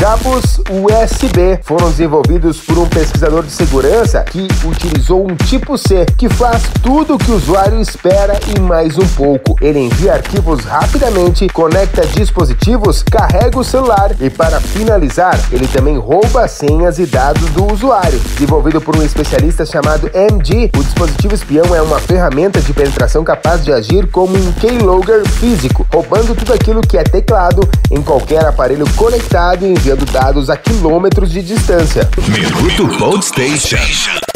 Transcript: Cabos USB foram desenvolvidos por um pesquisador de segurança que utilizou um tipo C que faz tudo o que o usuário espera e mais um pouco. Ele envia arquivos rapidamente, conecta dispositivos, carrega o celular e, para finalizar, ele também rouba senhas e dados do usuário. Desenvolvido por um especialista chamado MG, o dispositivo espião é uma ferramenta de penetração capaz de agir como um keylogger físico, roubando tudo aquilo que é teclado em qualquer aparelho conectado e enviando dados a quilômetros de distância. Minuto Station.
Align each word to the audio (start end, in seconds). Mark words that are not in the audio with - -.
Cabos 0.00 0.58
USB 0.70 1.60
foram 1.62 1.90
desenvolvidos 1.90 2.58
por 2.62 2.78
um 2.78 2.88
pesquisador 2.88 3.42
de 3.42 3.52
segurança 3.52 4.22
que 4.22 4.48
utilizou 4.64 5.30
um 5.30 5.36
tipo 5.36 5.76
C 5.76 6.06
que 6.16 6.26
faz 6.26 6.62
tudo 6.82 7.16
o 7.16 7.18
que 7.18 7.30
o 7.30 7.34
usuário 7.34 7.78
espera 7.78 8.40
e 8.56 8.58
mais 8.60 8.96
um 8.96 9.06
pouco. 9.08 9.54
Ele 9.60 9.78
envia 9.78 10.14
arquivos 10.14 10.64
rapidamente, 10.64 11.46
conecta 11.48 12.06
dispositivos, 12.06 13.02
carrega 13.02 13.58
o 13.58 13.62
celular 13.62 14.16
e, 14.18 14.30
para 14.30 14.58
finalizar, 14.58 15.38
ele 15.52 15.68
também 15.68 15.98
rouba 15.98 16.48
senhas 16.48 16.98
e 16.98 17.04
dados 17.04 17.50
do 17.50 17.70
usuário. 17.70 18.18
Desenvolvido 18.20 18.80
por 18.80 18.96
um 18.96 19.02
especialista 19.02 19.66
chamado 19.66 20.10
MG, 20.14 20.70
o 20.78 20.82
dispositivo 20.82 21.34
espião 21.34 21.74
é 21.74 21.82
uma 21.82 22.00
ferramenta 22.00 22.58
de 22.62 22.72
penetração 22.72 23.22
capaz 23.22 23.62
de 23.62 23.70
agir 23.70 24.06
como 24.06 24.34
um 24.34 24.52
keylogger 24.52 25.28
físico, 25.28 25.86
roubando 25.92 26.34
tudo 26.34 26.54
aquilo 26.54 26.80
que 26.80 26.96
é 26.96 27.02
teclado 27.02 27.68
em 27.90 28.00
qualquer 28.00 28.46
aparelho 28.46 28.88
conectado 28.96 29.66
e 29.66 29.89
enviando 29.90 30.04
dados 30.06 30.48
a 30.48 30.56
quilômetros 30.56 31.30
de 31.32 31.42
distância. 31.42 32.08
Minuto 32.28 32.86
Station. 33.22 34.29